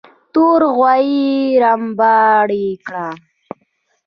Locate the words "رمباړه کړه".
1.61-3.07